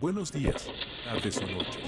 Buenos 0.00 0.30
días, 0.30 0.68
tardes 1.04 1.38
o 1.38 1.46
noches. 1.46 1.78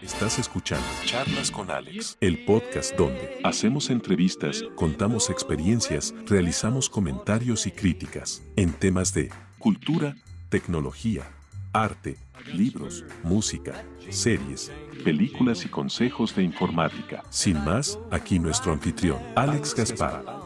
Estás 0.00 0.38
escuchando 0.38 0.86
Charlas 1.04 1.50
con 1.50 1.70
Alex, 1.70 2.16
el 2.22 2.46
podcast 2.46 2.96
donde 2.96 3.38
hacemos 3.44 3.90
entrevistas, 3.90 4.64
contamos 4.76 5.28
experiencias, 5.28 6.14
realizamos 6.26 6.88
comentarios 6.88 7.66
y 7.66 7.70
críticas 7.70 8.42
en 8.56 8.72
temas 8.72 9.12
de 9.12 9.30
cultura, 9.58 10.16
tecnología, 10.48 11.30
arte, 11.74 12.16
libros, 12.54 13.04
música, 13.22 13.84
series, 14.08 14.72
películas 15.04 15.66
y 15.66 15.68
consejos 15.68 16.34
de 16.34 16.44
informática. 16.44 17.22
Sin 17.28 17.62
más, 17.62 17.98
aquí 18.10 18.38
nuestro 18.38 18.72
anfitrión, 18.72 19.18
Alex 19.36 19.74
Gaspar. 19.74 20.39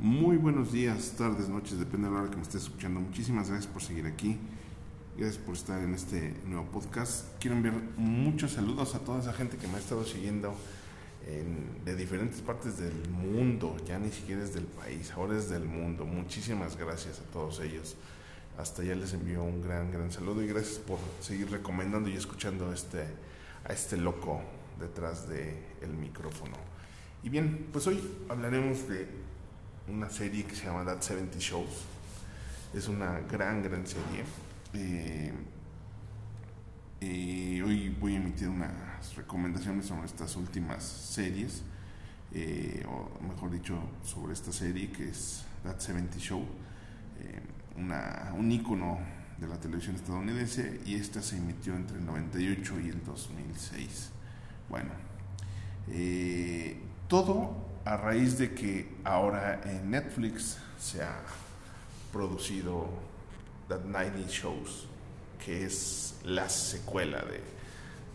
Muy 0.00 0.36
buenos 0.36 0.70
días, 0.70 1.14
tardes, 1.18 1.48
noches, 1.48 1.76
depende 1.76 2.06
de 2.06 2.14
la 2.14 2.20
hora 2.20 2.30
que 2.30 2.36
me 2.36 2.42
estés 2.42 2.62
escuchando. 2.62 3.00
Muchísimas 3.00 3.50
gracias 3.50 3.66
por 3.66 3.82
seguir 3.82 4.06
aquí. 4.06 4.38
Gracias 5.16 5.42
por 5.42 5.56
estar 5.56 5.82
en 5.82 5.92
este 5.92 6.34
nuevo 6.46 6.66
podcast. 6.66 7.36
Quiero 7.40 7.56
enviar 7.56 7.74
muchos 7.96 8.52
saludos 8.52 8.94
a 8.94 9.00
toda 9.00 9.18
esa 9.18 9.32
gente 9.32 9.56
que 9.56 9.66
me 9.66 9.74
ha 9.74 9.78
estado 9.78 10.04
siguiendo 10.04 10.54
de 11.84 11.96
diferentes 11.96 12.40
partes 12.42 12.78
del 12.78 12.94
mundo. 13.10 13.76
Ya 13.88 13.98
ni 13.98 14.12
siquiera 14.12 14.44
es 14.44 14.54
del 14.54 14.66
país, 14.66 15.10
ahora 15.16 15.36
es 15.36 15.50
del 15.50 15.64
mundo. 15.64 16.04
Muchísimas 16.04 16.76
gracias 16.76 17.18
a 17.18 17.24
todos 17.32 17.58
ellos. 17.58 17.96
Hasta 18.56 18.84
ya 18.84 18.94
les 18.94 19.12
envío 19.14 19.42
un 19.42 19.60
gran, 19.62 19.90
gran 19.90 20.12
saludo 20.12 20.44
y 20.44 20.46
gracias 20.46 20.78
por 20.78 21.00
seguir 21.20 21.50
recomendando 21.50 22.08
y 22.08 22.14
escuchando 22.14 22.72
este, 22.72 23.04
a 23.64 23.72
este 23.72 23.96
loco 23.96 24.42
detrás 24.78 25.28
del 25.28 25.56
el 25.82 25.92
micrófono. 25.92 26.54
Y 27.24 27.30
bien, 27.30 27.66
pues 27.72 27.88
hoy 27.88 28.00
hablaremos 28.28 28.88
de 28.88 29.08
una 29.88 30.10
serie 30.10 30.44
que 30.44 30.54
se 30.54 30.66
llama 30.66 30.84
That 30.84 31.00
70 31.00 31.38
Shows. 31.38 31.84
Es 32.74 32.88
una 32.88 33.20
gran, 33.20 33.62
gran 33.62 33.86
serie. 33.86 34.24
Eh, 34.74 35.32
y 37.00 37.60
hoy 37.60 37.88
voy 38.00 38.14
a 38.14 38.16
emitir 38.16 38.48
unas 38.48 39.14
recomendaciones 39.16 39.86
sobre 39.86 40.06
estas 40.06 40.36
últimas 40.36 40.82
series, 40.84 41.62
eh, 42.32 42.84
o 42.86 43.08
mejor 43.24 43.50
dicho, 43.50 43.78
sobre 44.04 44.32
esta 44.34 44.52
serie 44.52 44.90
que 44.90 45.08
es 45.08 45.44
That 45.62 45.78
70 45.80 46.18
Show, 46.18 46.44
eh, 47.20 47.40
una, 47.76 48.32
un 48.36 48.50
ícono 48.52 48.98
de 49.38 49.46
la 49.46 49.58
televisión 49.58 49.94
estadounidense 49.94 50.80
y 50.84 50.96
esta 50.96 51.22
se 51.22 51.36
emitió 51.36 51.74
entre 51.76 51.98
el 51.98 52.04
98 52.04 52.80
y 52.80 52.88
el 52.88 53.04
2006. 53.04 54.10
Bueno, 54.68 54.90
todo 57.06 57.68
a 57.88 57.96
raíz 57.96 58.36
de 58.36 58.52
que 58.52 58.86
ahora 59.02 59.62
en 59.64 59.90
Netflix 59.90 60.58
se 60.78 61.02
ha 61.02 61.22
producido 62.12 62.86
That 63.66 63.80
90 63.80 64.28
Shows, 64.28 64.86
que 65.42 65.64
es 65.64 66.20
la 66.24 66.50
secuela 66.50 67.24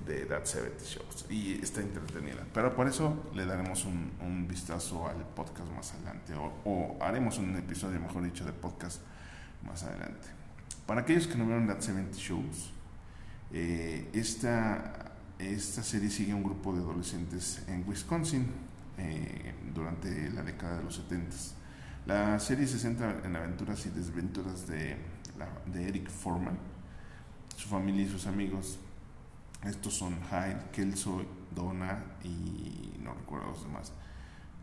de, 0.05 0.25
That 0.25 0.45
70 0.45 0.83
Shows, 0.85 1.25
y 1.27 1.53
está 1.53 1.81
entretenida. 1.81 2.45
Pero 2.53 2.75
por 2.75 2.87
eso 2.87 3.15
le 3.33 3.47
daremos 3.47 3.85
un, 3.85 4.47
vistazo 4.47 5.07
al 5.07 5.25
podcast 5.35 5.71
más 5.71 5.91
adelante, 5.93 6.33
o, 6.65 6.95
haremos 7.01 7.39
un 7.39 7.55
episodio, 7.55 7.99
mejor 7.99 8.23
dicho, 8.25 8.45
de 8.45 8.53
podcast 8.53 9.01
más 9.65 9.81
adelante. 9.81 10.27
Para 10.85 11.01
aquellos 11.01 11.25
que 11.25 11.35
no 11.35 11.47
vieron 11.47 11.65
That 11.65 11.81
70 11.81 12.15
Shows, 12.19 12.71
eh, 13.51 14.07
esta, 14.13 15.13
esta 15.39 15.81
serie 15.81 16.11
sigue 16.11 16.35
un 16.35 16.43
grupo 16.43 16.73
de 16.73 16.81
adolescentes 16.81 17.63
en 17.67 17.83
Wisconsin 17.87 18.72
eh, 18.97 19.53
durante 19.73 20.29
la 20.31 20.43
década 20.43 20.77
de 20.77 20.83
los 20.83 20.95
70. 20.95 21.35
La 22.05 22.39
serie 22.39 22.67
se 22.67 22.79
centra 22.79 23.21
en 23.23 23.35
aventuras 23.35 23.85
y 23.85 23.89
desventuras 23.89 24.67
de, 24.67 24.97
de 25.65 25.87
Eric 25.87 26.09
Foreman, 26.09 26.57
su 27.55 27.69
familia 27.69 28.03
y 28.03 28.09
sus 28.09 28.27
amigos. 28.27 28.79
Estos 29.63 29.93
son 29.93 30.15
Hyde, 30.29 30.69
Kelso, 30.73 31.23
Donna 31.55 32.03
y 32.23 32.99
no 33.01 33.13
recuerdo 33.13 33.51
los 33.51 33.63
demás. 33.63 33.93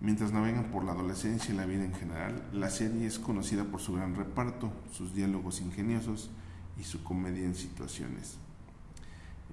Mientras 0.01 0.33
navegan 0.33 0.71
por 0.71 0.85
la 0.85 0.93
adolescencia 0.93 1.53
y 1.53 1.57
la 1.57 1.67
vida 1.67 1.85
en 1.85 1.95
general, 1.95 2.43
la 2.53 2.71
serie 2.71 3.07
es 3.07 3.19
conocida 3.19 3.65
por 3.65 3.81
su 3.81 3.93
gran 3.95 4.15
reparto, 4.15 4.73
sus 4.93 5.15
diálogos 5.15 5.61
ingeniosos 5.61 6.31
y 6.79 6.85
su 6.85 7.03
comedia 7.03 7.45
en 7.45 7.55
situaciones, 7.55 8.39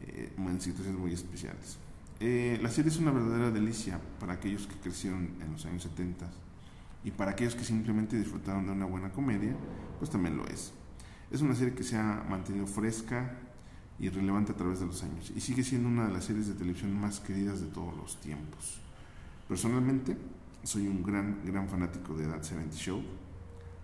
eh, 0.01 0.33
en 0.37 0.61
situaciones 0.61 0.99
muy 0.99 1.13
especiales. 1.13 1.77
Eh, 2.19 2.57
la 2.63 2.69
serie 2.69 2.89
es 2.89 2.97
una 2.97 3.11
verdadera 3.11 3.51
delicia 3.51 3.99
para 4.19 4.33
aquellos 4.33 4.65
que 4.65 4.75
crecieron 4.75 5.35
en 5.39 5.51
los 5.51 5.65
años 5.67 5.83
70 5.83 6.27
y 7.03 7.11
para 7.11 7.31
aquellos 7.31 7.55
que 7.55 7.63
simplemente 7.63 8.17
disfrutaron 8.17 8.65
de 8.65 8.71
una 8.71 8.85
buena 8.85 9.11
comedia, 9.11 9.55
pues 9.99 10.09
también 10.09 10.35
lo 10.35 10.47
es. 10.47 10.73
Es 11.29 11.41
una 11.41 11.53
serie 11.53 11.75
que 11.75 11.83
se 11.83 11.95
ha 11.95 12.25
mantenido 12.27 12.65
fresca 12.65 13.37
y 13.99 14.09
relevante 14.09 14.51
a 14.51 14.55
través 14.55 14.79
de 14.79 14.87
los 14.87 15.03
años 15.03 15.31
y 15.35 15.41
sigue 15.41 15.63
siendo 15.63 15.89
una 15.89 16.07
de 16.07 16.13
las 16.13 16.25
series 16.25 16.47
de 16.47 16.53
televisión 16.55 16.99
más 16.99 17.19
queridas 17.19 17.61
de 17.61 17.67
todos 17.67 17.95
los 17.95 18.19
tiempos. 18.19 18.79
Personalmente, 19.47 20.17
soy 20.63 20.87
un 20.87 21.03
gran, 21.03 21.45
gran 21.45 21.69
fanático 21.69 22.15
de 22.15 22.25
That 22.25 22.43
70 22.43 22.75
Show. 22.75 23.01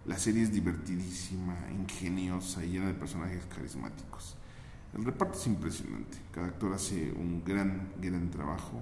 La 0.05 0.17
serie 0.17 0.43
es 0.43 0.51
divertidísima, 0.51 1.55
ingeniosa 1.71 2.65
y 2.65 2.71
llena 2.71 2.87
de 2.87 2.93
personajes 2.93 3.45
carismáticos. 3.45 4.35
El 4.95 5.05
reparto 5.05 5.37
es 5.37 5.47
impresionante. 5.47 6.17
Cada 6.31 6.47
actor 6.47 6.73
hace 6.73 7.11
un 7.13 7.43
gran, 7.43 7.91
gran 7.99 8.29
trabajo 8.29 8.81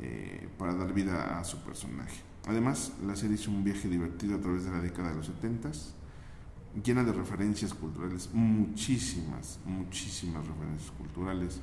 eh, 0.00 0.48
para 0.58 0.74
dar 0.74 0.92
vida 0.92 1.38
a 1.38 1.44
su 1.44 1.58
personaje. 1.58 2.22
Además, 2.48 2.92
la 3.06 3.14
serie 3.14 3.36
es 3.36 3.46
un 3.46 3.62
viaje 3.62 3.88
divertido 3.88 4.36
a 4.36 4.40
través 4.40 4.64
de 4.64 4.70
la 4.70 4.80
década 4.80 5.10
de 5.10 5.16
los 5.16 5.26
70 5.26 5.70
llena 6.84 7.02
de 7.02 7.12
referencias 7.12 7.74
culturales, 7.74 8.30
muchísimas, 8.32 9.58
muchísimas 9.64 10.46
referencias 10.46 10.90
culturales, 10.92 11.60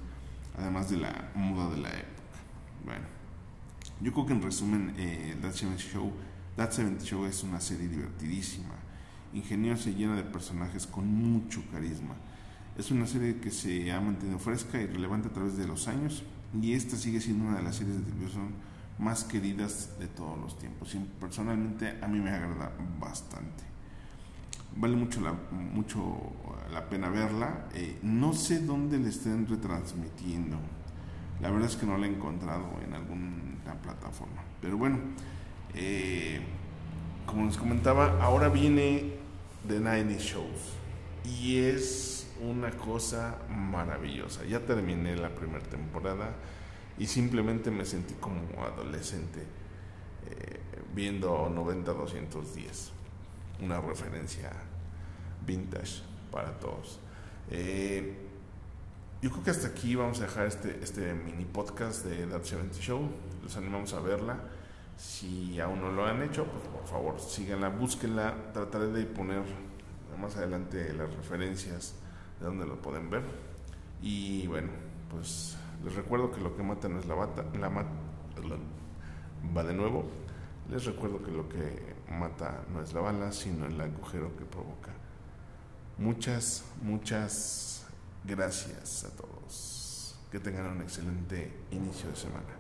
además 0.58 0.90
de 0.90 0.98
la 0.98 1.32
moda 1.34 1.70
de 1.74 1.78
la 1.78 1.90
época. 1.90 2.40
Bueno, 2.86 3.06
yo 4.02 4.12
creo 4.12 4.26
que 4.26 4.34
en 4.34 4.42
resumen, 4.42 4.94
eh, 4.98 5.38
That 5.42 5.54
70 5.54 5.78
Show, 5.78 6.12
That 6.56 6.72
70 6.72 7.06
Show 7.06 7.26
es 7.26 7.44
una 7.44 7.60
serie 7.62 7.88
divertidísima, 7.88 8.76
ingeniosa 9.34 9.90
y 9.90 9.96
llena 9.96 10.16
de 10.16 10.24
personajes 10.24 10.86
con 10.86 11.08
mucho 11.08 11.64
carisma 11.72 12.16
es 12.78 12.92
una 12.92 13.08
serie 13.08 13.38
que 13.38 13.50
se 13.50 13.92
ha 13.92 14.00
mantenido 14.00 14.38
fresca 14.38 14.80
y 14.80 14.86
relevante 14.86 15.30
a 15.30 15.32
través 15.32 15.58
de 15.58 15.68
los 15.68 15.88
años 15.88 16.24
y 16.62 16.74
esta 16.74 16.96
sigue 16.96 17.20
siendo 17.20 17.46
una 17.46 17.58
de 17.58 17.64
las 17.64 17.76
series 17.76 17.98
de 17.98 18.12
televisión 18.12 18.52
más 19.00 19.24
queridas 19.24 19.98
de 20.00 20.08
todos 20.08 20.38
los 20.38 20.58
tiempos. 20.58 20.94
Y 20.96 21.00
personalmente 21.20 21.98
a 22.02 22.08
mí 22.08 22.20
me 22.20 22.30
agrada 22.30 22.72
bastante. 23.00 23.64
Vale 24.76 24.96
mucho 24.96 25.22
la, 25.22 25.34
mucho 25.52 26.18
la 26.72 26.88
pena 26.88 27.10
verla. 27.10 27.68
Eh, 27.74 27.98
no 28.04 28.34
sé 28.34 28.60
dónde 28.60 29.00
le 29.00 29.10
estén 29.10 29.48
retransmitiendo. 29.48 30.58
La 31.42 31.50
verdad 31.50 31.70
es 31.70 31.76
que 31.76 31.86
no 31.86 31.98
la 31.98 32.06
he 32.06 32.10
encontrado 32.10 32.66
en 32.86 32.94
alguna 32.94 33.74
plataforma. 33.82 34.42
Pero 34.62 34.78
bueno, 34.78 35.00
eh, 35.74 36.42
como 37.26 37.46
les 37.46 37.58
comentaba, 37.58 38.22
ahora 38.22 38.50
viene 38.50 39.14
The 39.68 39.80
Nine 39.80 40.18
Shows. 40.20 40.76
Y 41.26 41.58
es 41.58 42.17
una 42.42 42.72
cosa 42.72 43.38
maravillosa. 43.50 44.44
Ya 44.46 44.60
terminé 44.66 45.16
la 45.16 45.30
primera 45.30 45.64
temporada 45.66 46.36
y 46.98 47.08
simplemente 47.08 47.72
me 47.72 47.86
sentí 47.86 48.16
como 48.16 48.42
adolescente 48.64 49.42
eh, 50.30 50.60
viendo 50.94 51.50
90-210, 51.50 52.90
una 53.62 53.80
referencia 53.80 54.52
vintage 55.46 56.02
para 56.32 56.58
todos. 56.60 57.00
Eh, 57.50 58.24
yo 59.22 59.32
creo 59.32 59.44
que 59.44 59.50
hasta 59.52 59.68
aquí 59.68 59.96
vamos 59.96 60.20
a 60.20 60.24
dejar 60.24 60.48
este, 60.48 60.80
este 60.84 61.14
mini 61.14 61.46
podcast 61.46 62.06
de 62.06 62.28
That 62.28 62.44
70 62.44 62.78
Show. 62.80 63.10
Los 63.44 63.58
animamos 63.58 63.94
a 63.94 64.00
verla. 64.00 64.38
Si 64.98 65.60
aún 65.60 65.82
no 65.82 65.92
lo 65.92 66.06
han 66.06 66.22
hecho, 66.24 66.46
pues 66.46 66.68
por 66.68 66.88
favor 66.88 67.20
síganla, 67.20 67.70
búsquenla. 67.70 68.52
Trataré 68.54 68.88
de 68.88 69.06
poner 69.06 69.44
más 70.20 70.36
adelante 70.36 70.94
las 70.94 71.14
referencias 71.16 71.96
de 72.40 72.46
donde 72.46 72.66
lo 72.66 72.82
pueden 72.82 73.10
ver. 73.10 73.24
Y 74.02 74.48
bueno, 74.48 74.70
pues 75.10 75.58
les 75.84 75.96
recuerdo 75.96 76.32
que 76.32 76.42
lo 76.42 76.56
que 76.56 76.64
mata 76.64 76.88
no 76.88 77.00
es 77.00 77.06
la 77.06 77.16
bata, 77.16 77.46
la 77.60 77.70
va 77.70 79.64
de 79.64 79.74
nuevo. 79.74 80.06
Les 80.70 80.86
recuerdo 80.86 81.24
que 81.24 81.32
lo 81.32 81.48
que 81.48 81.96
mata 82.12 82.64
no 82.74 82.82
es 82.82 82.94
la 82.94 83.02
bala, 83.02 83.32
sino 83.32 83.66
el 83.66 83.80
agujero 83.80 84.36
que 84.36 84.46
provoca. 84.46 84.92
Muchas, 85.98 86.66
muchas 86.82 87.86
gracias 88.26 89.06
a 89.06 89.16
todos. 89.16 90.20
Que 90.32 90.40
tengan 90.40 90.66
un 90.68 90.82
excelente 90.82 91.54
inicio 91.72 92.10
de 92.10 92.16
semana. 92.16 92.58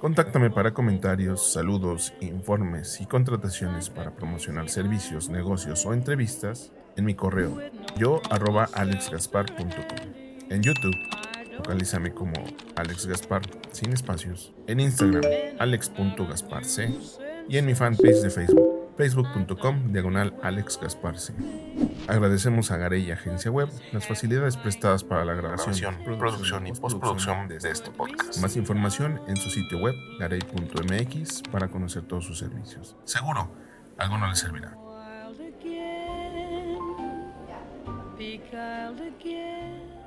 Contáctame 0.00 0.50
para 0.50 0.72
comentarios, 0.72 1.52
saludos, 1.52 2.14
informes 2.20 3.00
y 3.00 3.06
contrataciones 3.06 3.90
para 3.90 4.12
promocionar 4.12 4.68
servicios, 4.68 5.28
negocios 5.28 5.84
o 5.84 5.92
entrevistas 5.92 6.72
en 6.96 7.04
mi 7.04 7.14
correo 7.14 7.58
yo 7.96 8.20
en 10.48 10.62
YouTube 10.62 10.96
Localízame 11.60 12.14
como 12.14 12.32
Alex 12.76 13.06
Gaspar, 13.06 13.42
sin 13.72 13.92
espacios. 13.92 14.54
En 14.66 14.80
Instagram, 14.80 15.22
alex.gasparc. 15.58 16.66
Y 17.50 17.58
en 17.58 17.66
mi 17.66 17.74
fanpage 17.74 18.22
de 18.22 18.30
Facebook, 18.30 18.79
facebook.com, 19.00 19.92
diagonal 19.92 20.34
Alex 20.42 20.78
Gasparce. 20.78 21.32
Agradecemos 22.06 22.70
a 22.70 22.76
Garey 22.76 23.10
Agencia 23.10 23.50
Web 23.50 23.70
las 23.92 24.06
facilidades 24.06 24.58
prestadas 24.58 25.04
para 25.04 25.24
la 25.24 25.32
grabación, 25.32 25.96
producción 26.18 26.66
y 26.66 26.72
postproducción 26.72 27.48
de 27.48 27.56
este 27.56 27.90
podcast. 27.92 28.42
Más 28.42 28.56
información 28.56 29.22
en 29.26 29.38
su 29.38 29.48
sitio 29.48 29.78
web, 29.78 29.94
garey.mx, 30.18 31.42
para 31.50 31.68
conocer 31.68 32.02
todos 32.02 32.26
sus 32.26 32.38
servicios. 32.38 32.94
Seguro, 33.04 33.50
algo 33.96 34.18
no 34.18 34.28
le 34.28 34.36
servirá. 34.36 34.76
Be 38.18 38.38
wild 38.52 39.00
again. 39.00 39.99